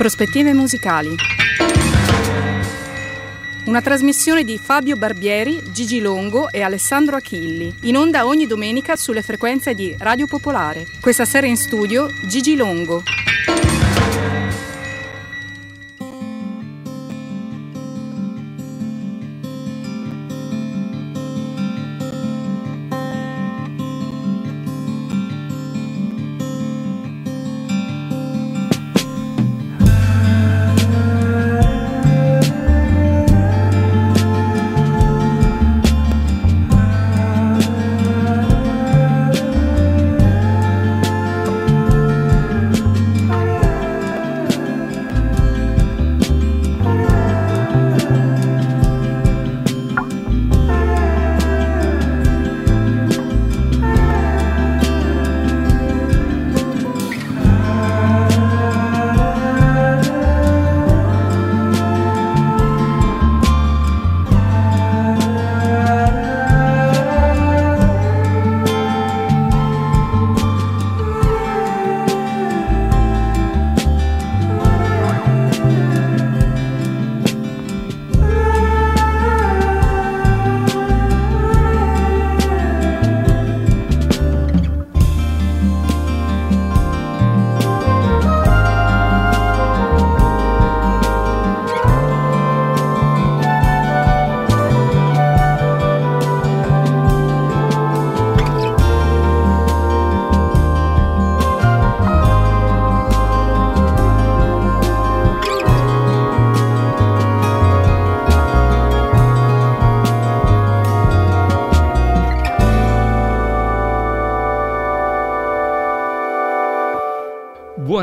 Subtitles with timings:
[0.00, 1.14] Prospettive musicali.
[3.66, 9.20] Una trasmissione di Fabio Barbieri, Gigi Longo e Alessandro Achilli, in onda ogni domenica sulle
[9.20, 10.86] frequenze di Radio Popolare.
[11.02, 13.02] Questa sera in studio Gigi Longo.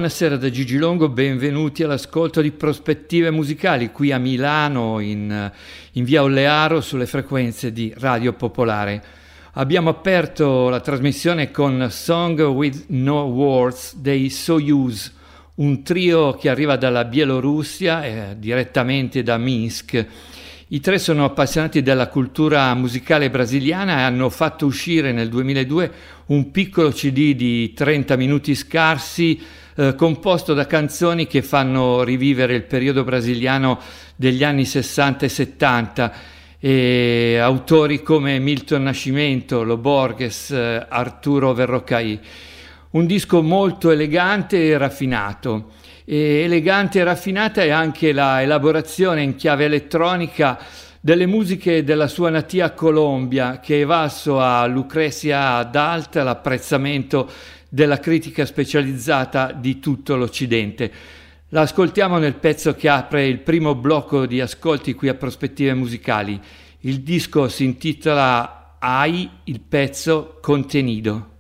[0.08, 5.52] Buonasera da Gigi Longo, benvenuti all'ascolto di Prospettive Musicali qui a Milano in,
[5.92, 9.04] in via Ollearo sulle frequenze di Radio Popolare.
[9.56, 15.14] Abbiamo aperto la trasmissione con Song with No Words dei Soyuz,
[15.56, 20.06] un trio che arriva dalla Bielorussia, eh, direttamente da Minsk.
[20.70, 25.92] I tre sono appassionati della cultura musicale brasiliana e hanno fatto uscire nel 2002
[26.28, 32.64] un piccolo CD di 30 minuti scarsi eh, composto da canzoni che fanno rivivere il
[32.64, 33.80] periodo brasiliano
[34.16, 36.14] degli anni 60 e 70
[36.60, 42.20] e autori come Milton Nascimento, Lo Borges, eh, Arturo Verrocai.
[42.90, 45.74] Un disco molto elegante e raffinato.
[46.06, 50.58] E elegante e raffinata è anche la elaborazione in chiave elettronica
[51.00, 57.30] delle musiche della sua natia Colombia, che è evaso a Lucrezia Dalt l'apprezzamento
[57.70, 60.92] della critica specializzata di tutto l'Occidente.
[61.50, 66.40] La ascoltiamo nel pezzo che apre il primo blocco di ascolti qui a Prospettive Musicali.
[66.82, 71.37] Il disco si intitola Ai, il pezzo Contenido.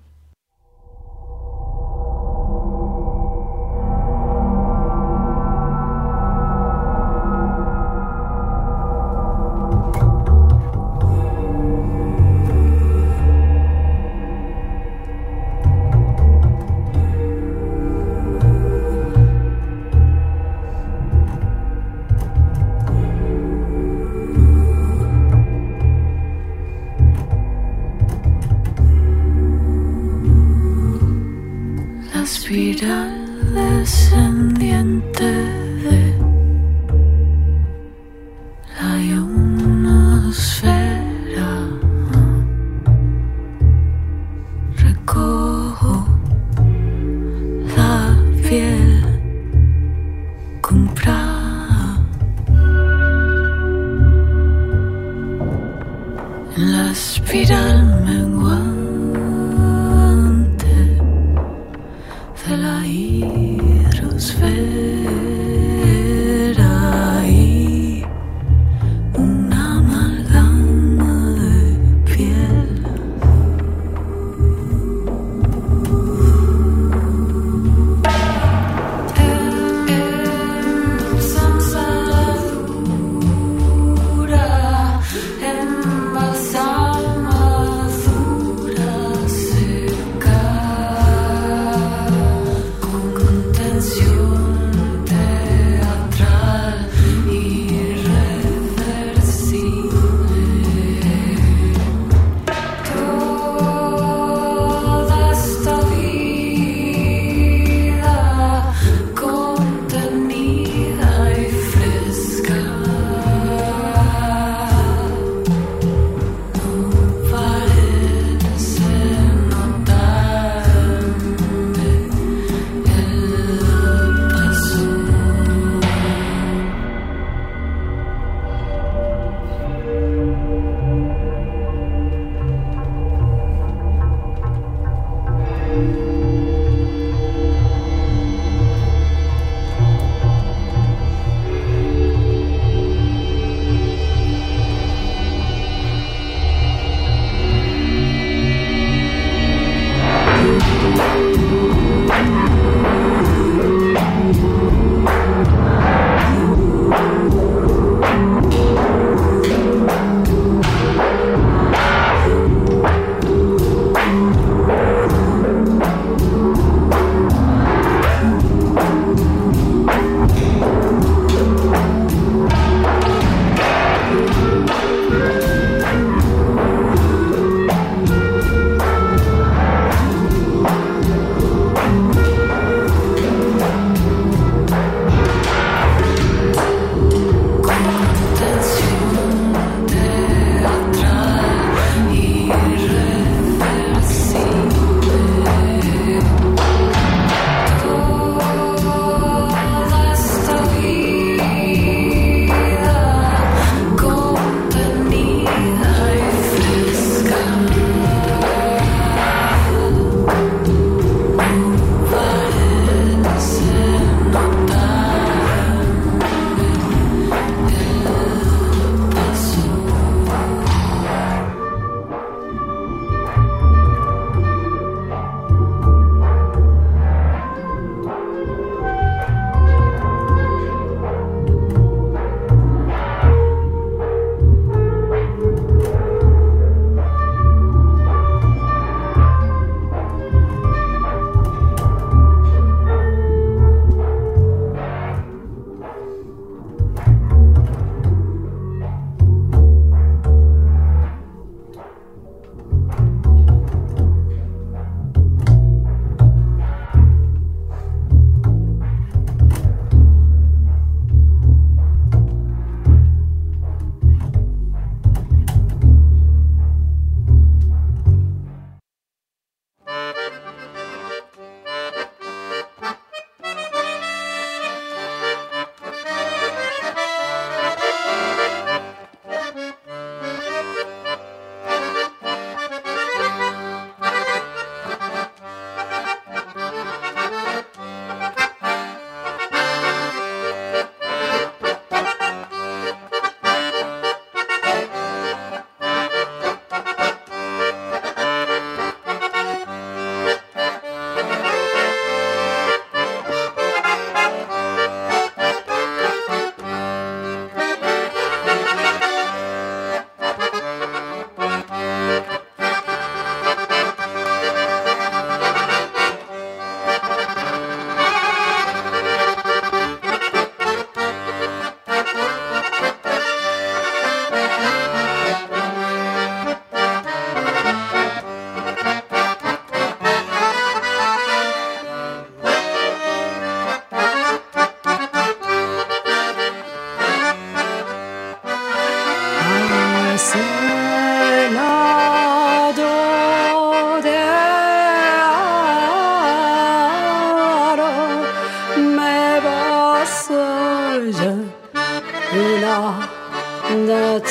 [32.80, 32.86] De
[33.54, 33.84] la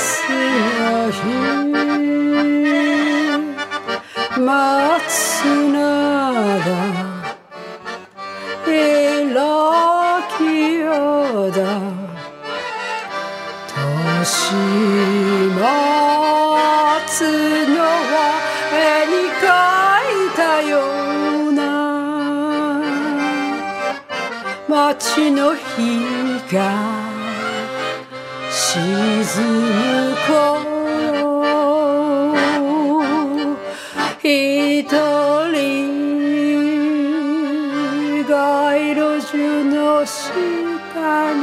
[0.07, 1.21] 日
[4.39, 4.45] 松
[5.73, 5.77] 永
[8.69, 8.71] え
[9.35, 9.39] ら
[10.37, 10.41] き
[10.79, 11.59] よだ
[13.97, 14.55] 年
[15.55, 15.65] 松
[17.69, 17.79] の
[18.13, 18.15] は
[18.73, 18.77] 絵
[19.11, 19.45] に描
[20.13, 20.75] いたよ
[21.49, 21.61] うな。
[24.69, 25.61] 街の日
[26.55, 26.96] が
[28.77, 30.37] 沈む頃
[34.23, 34.85] 一
[35.51, 35.57] 人
[38.29, 40.29] 街路樹の下
[41.33, 41.41] に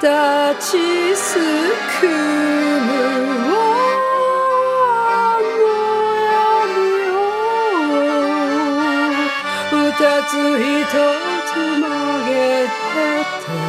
[0.00, 0.06] 立
[0.60, 1.28] ちす
[2.00, 2.88] くむ
[9.72, 9.76] 二
[10.28, 10.86] つ一
[11.46, 11.90] つ曲
[12.26, 12.30] げ
[12.66, 12.70] て
[13.46, 13.59] て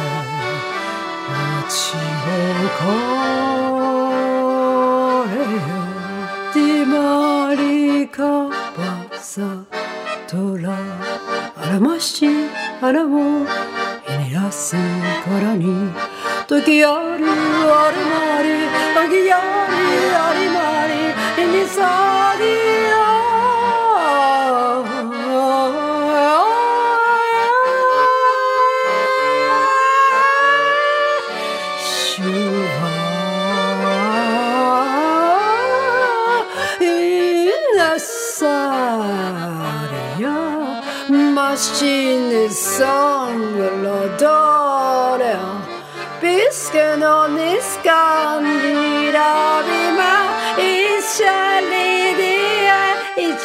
[6.54, 8.30] di marika
[8.76, 9.48] basa
[10.30, 10.76] tola
[11.62, 12.32] aramashi
[12.80, 13.24] hana wo
[14.12, 14.82] inerasu
[15.24, 15.74] kara ni
[16.50, 17.32] tokiyaru
[17.82, 18.58] arimari
[18.96, 19.84] tokiyaru
[20.26, 21.02] arimari
[21.42, 22.56] inisari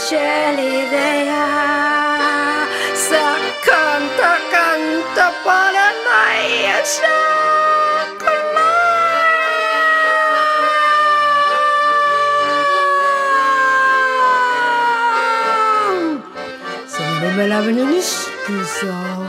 [0.09, 2.67] surely they are.
[3.09, 7.01] Sacanta, canta por el maíz.
[17.37, 18.07] Bela beni niş
[18.47, 19.26] güzel.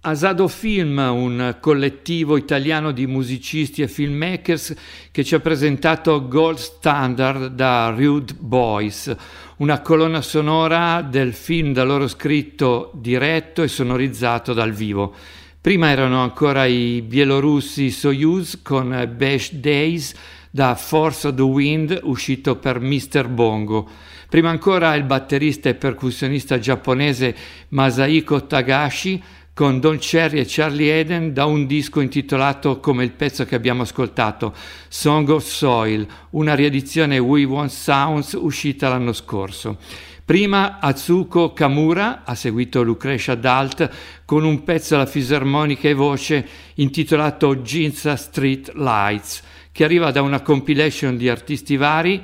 [0.00, 4.72] Asado Film, un collettivo italiano di musicisti e filmmakers
[5.10, 9.12] che ci ha presentato Gold Standard da Rude Boys,
[9.56, 15.12] una colonna sonora del film da loro scritto, diretto e sonorizzato dal vivo.
[15.60, 20.14] Prima erano ancora i bielorussi Soyuz con Bash Days
[20.48, 23.26] da Force of the Wind uscito per Mr.
[23.28, 23.88] Bongo.
[24.28, 27.34] Prima ancora il batterista e percussionista giapponese
[27.70, 29.22] Masahiko Tagashi
[29.58, 33.82] con Don Cherry e Charlie Eden da un disco intitolato come il pezzo che abbiamo
[33.82, 34.54] ascoltato,
[34.86, 39.78] Song of Soil, una riedizione We Want Sounds uscita l'anno scorso.
[40.24, 43.90] Prima Atsuko Kamura, ha seguito Lucretia Dalt
[44.24, 49.42] con un pezzo alla fisarmonica e voce intitolato Ginza Street Lights,
[49.72, 52.22] che arriva da una compilation di artisti vari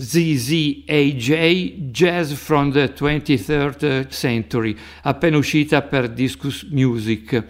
[0.00, 7.44] ZZAJ Jazz from the 23rd Century, appena uscita per Discus Music.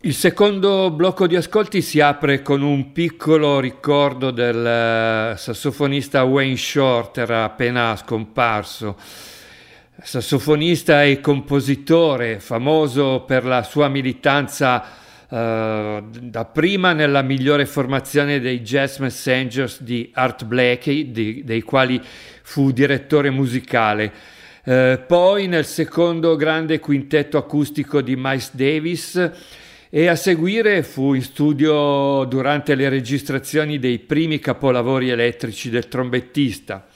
[0.00, 6.56] Il secondo blocco di ascolti si apre con un piccolo ricordo del eh, sassofonista Wayne
[6.56, 8.96] Shorter appena scomparso.
[10.02, 15.03] Sassofonista e compositore, famoso per la sua militanza
[15.34, 22.00] Uh, dapprima nella migliore formazione dei Jazz Messengers di Art Blakey, di, dei quali
[22.42, 24.12] fu direttore musicale.
[24.62, 29.30] Uh, poi nel secondo grande quintetto acustico di Miles Davis
[29.90, 36.86] e a seguire fu in studio durante le registrazioni dei primi capolavori elettrici del trombettista.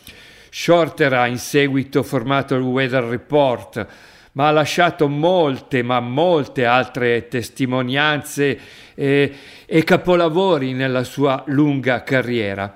[0.48, 3.86] Shorter ha in seguito formato il Weather Report,
[4.32, 8.58] ma ha lasciato molte, ma molte altre testimonianze
[8.94, 9.34] e,
[9.66, 12.74] e capolavori nella sua lunga carriera.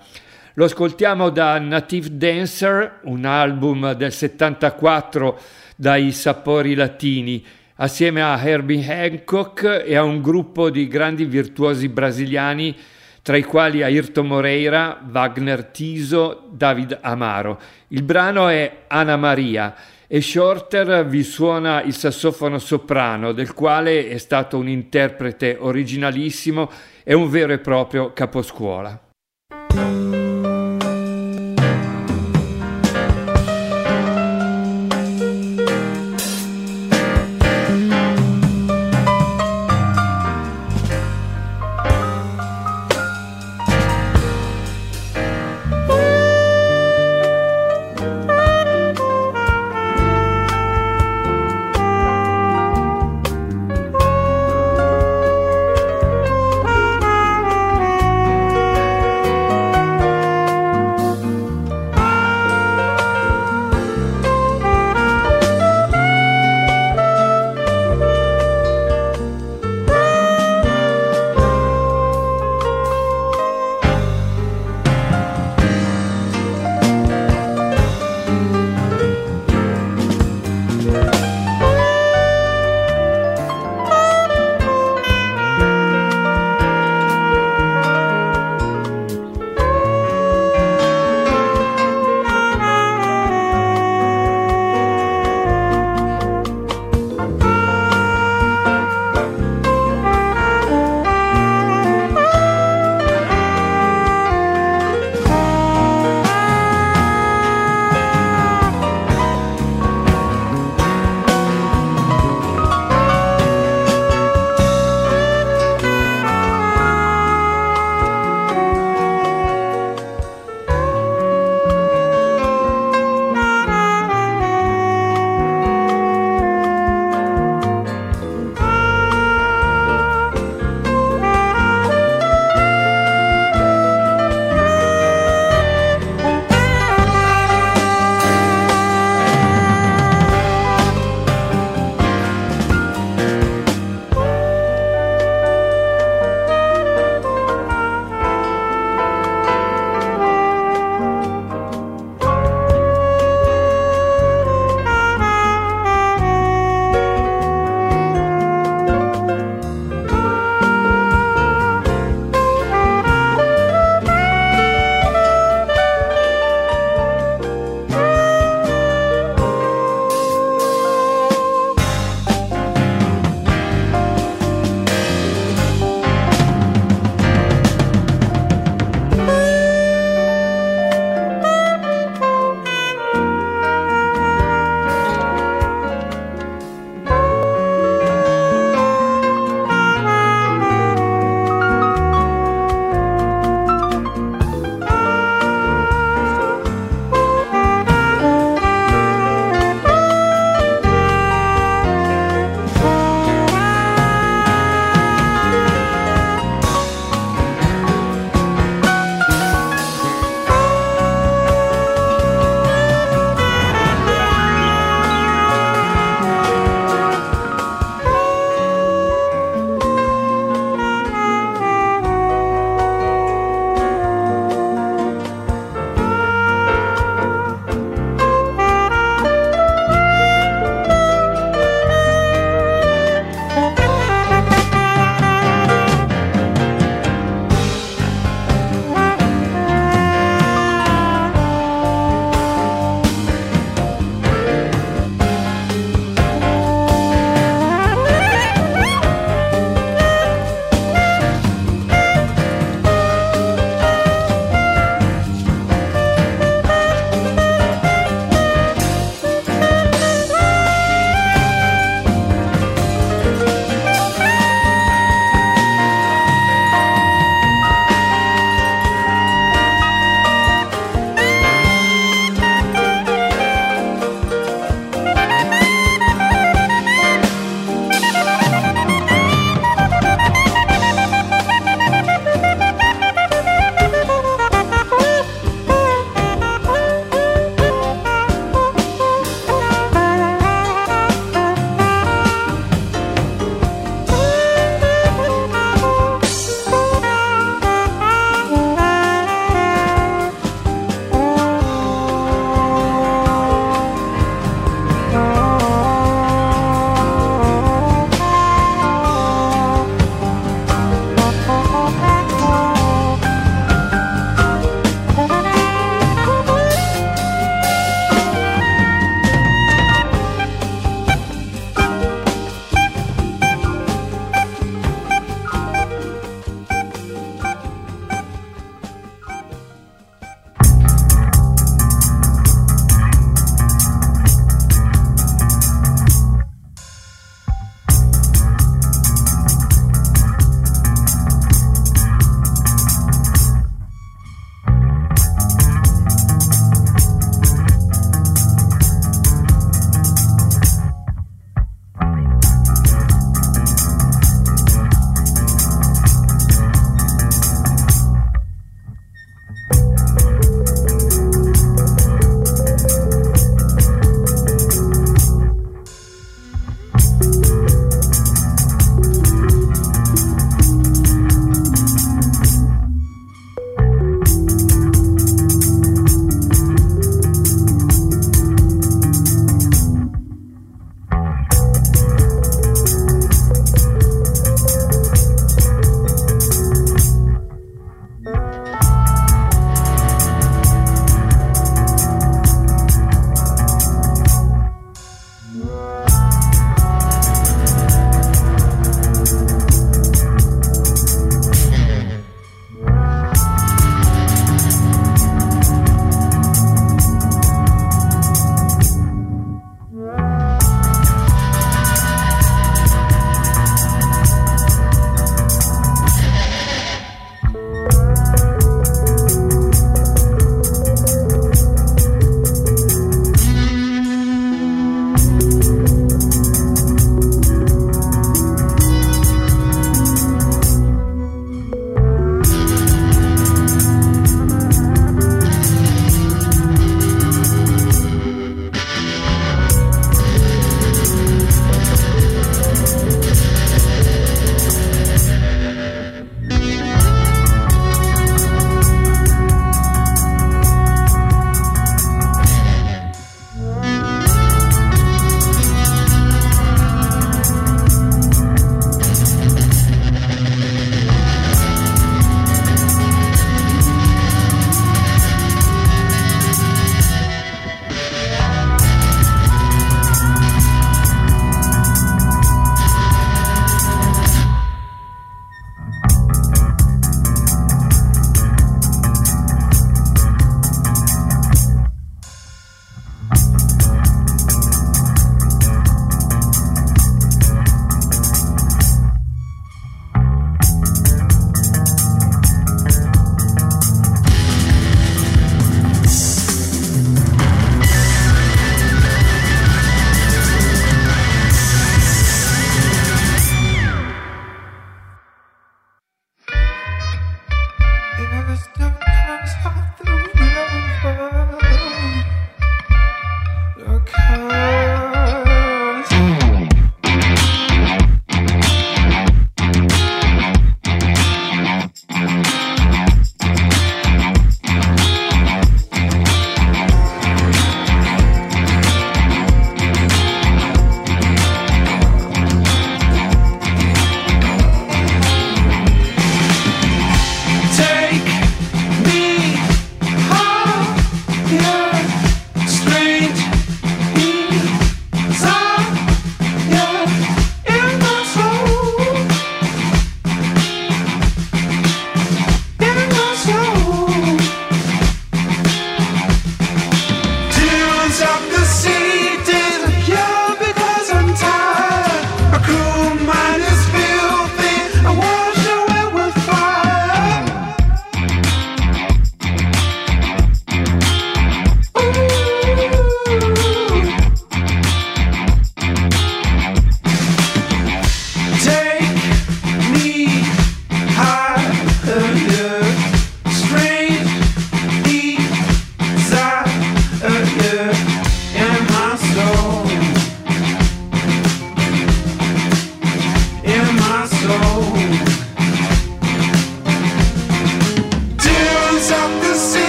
[0.55, 5.41] Lo ascoltiamo da Native Dancer, un album del 74
[5.77, 7.43] dai sapori latini,
[7.77, 12.77] assieme a Herbie Hancock e a un gruppo di grandi virtuosi brasiliani,
[13.23, 17.59] tra i quali Ayrton Moreira, Wagner Tiso, David Amaro.
[17.89, 19.75] Il brano è Anna Maria
[20.15, 26.71] e Shorter vi suona il sassofono soprano, del quale è stato un interprete originalissimo
[27.03, 29.12] e un vero e proprio caposcuola.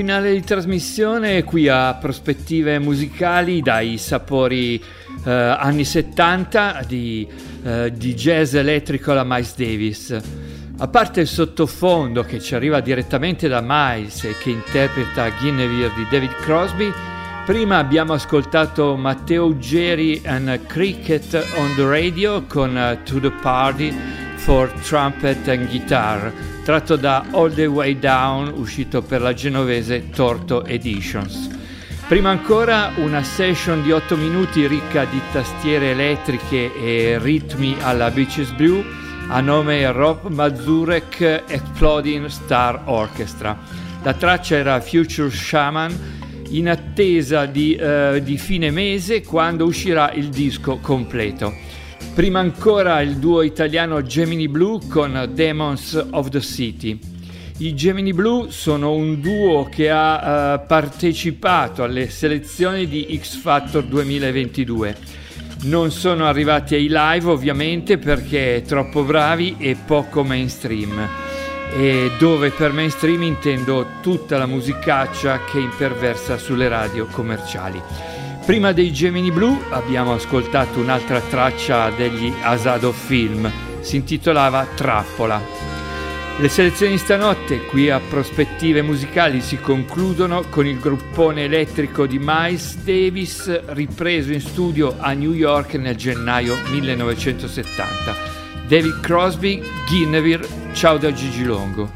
[0.00, 4.82] finale di trasmissione qui a prospettive musicali dai sapori
[5.26, 7.28] eh, anni 70 di,
[7.62, 10.18] eh, di, jazz elettrico alla Miles Davis.
[10.78, 16.06] A parte il sottofondo che ci arriva direttamente da Miles e che interpreta Guinevere di
[16.10, 16.90] David Crosby,
[17.44, 24.19] prima abbiamo ascoltato Matteo Uggeri and Cricket on the Radio con uh, To the Party
[24.50, 26.32] for Trumpet and Guitar
[26.64, 31.48] tratto da All the Way Down, uscito per la genovese Torto Editions.
[32.08, 38.50] Prima ancora una session di 8 minuti ricca di tastiere elettriche e ritmi alla Beaches
[38.50, 38.84] Blue
[39.28, 43.56] a nome Rob Mazurek Exploding Star Orchestra.
[44.02, 45.96] La traccia era Future Shaman
[46.48, 51.69] in attesa di, uh, di fine mese quando uscirà il disco completo.
[52.14, 56.98] Prima ancora il duo italiano Gemini Blue con Demons of the City.
[57.58, 63.84] I Gemini Blue sono un duo che ha uh, partecipato alle selezioni di X Factor
[63.84, 64.96] 2022.
[65.62, 71.08] Non sono arrivati ai live ovviamente perché troppo bravi e poco mainstream.
[71.72, 78.09] E dove per mainstream intendo tutta la musicaccia che imperversa sulle radio commerciali.
[78.44, 85.40] Prima dei Gemini Blu abbiamo ascoltato un'altra traccia degli Asado Film, si intitolava Trappola.
[86.38, 92.76] Le selezioni stanotte qui a Prospettive Musicali si concludono con il gruppone elettrico di Miles
[92.78, 98.16] Davis ripreso in studio a New York nel gennaio 1970.
[98.66, 101.90] David Crosby, Guinevere, ciao da Gigi Longo.